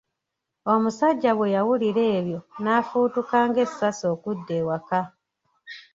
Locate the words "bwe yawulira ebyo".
1.37-2.39